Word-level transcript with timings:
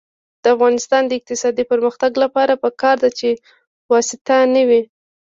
د 0.43 0.45
افغانستان 0.55 1.01
د 1.07 1.11
اقتصادي 1.19 1.63
پرمختګ 1.71 2.11
لپاره 2.23 2.53
پکار 2.63 2.95
ده 3.03 3.09
چې 3.19 3.29
واسطه 3.91 4.35
نه 4.53 4.63
وي. 4.69 4.81